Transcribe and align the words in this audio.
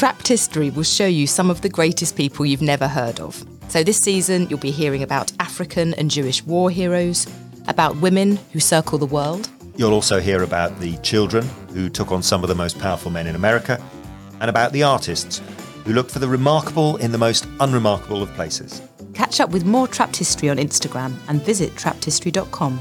Trapped 0.00 0.28
History 0.28 0.70
will 0.70 0.82
show 0.82 1.06
you 1.06 1.26
some 1.26 1.50
of 1.50 1.60
the 1.60 1.68
greatest 1.68 2.16
people 2.16 2.46
you've 2.46 2.62
never 2.62 2.88
heard 2.88 3.20
of. 3.20 3.44
So 3.68 3.84
this 3.84 3.98
season, 3.98 4.48
you'll 4.48 4.58
be 4.58 4.70
hearing 4.70 5.02
about 5.02 5.30
African 5.38 5.92
and 5.92 6.10
Jewish 6.10 6.42
war 6.42 6.70
heroes, 6.70 7.26
about 7.68 7.96
women 7.96 8.38
who 8.54 8.60
circle 8.60 8.96
the 8.96 9.04
world, 9.04 9.50
You'll 9.76 9.92
also 9.92 10.18
hear 10.18 10.42
about 10.42 10.80
the 10.80 10.96
children 10.98 11.46
who 11.74 11.90
took 11.90 12.12
on 12.12 12.22
some 12.22 12.42
of 12.42 12.48
the 12.48 12.54
most 12.54 12.78
powerful 12.78 13.10
men 13.10 13.26
in 13.26 13.34
America, 13.34 13.78
and 14.40 14.48
about 14.48 14.72
the 14.72 14.82
artists 14.82 15.42
who 15.84 15.92
look 15.92 16.08
for 16.08 16.18
the 16.18 16.28
remarkable 16.28 16.96
in 16.96 17.12
the 17.12 17.18
most 17.18 17.46
unremarkable 17.60 18.22
of 18.22 18.30
places. 18.30 18.80
Catch 19.12 19.38
up 19.38 19.50
with 19.50 19.66
more 19.66 19.86
Trapped 19.86 20.16
History 20.16 20.48
on 20.48 20.56
Instagram 20.56 21.14
and 21.28 21.42
visit 21.42 21.74
trappedhistory.com. 21.74 22.80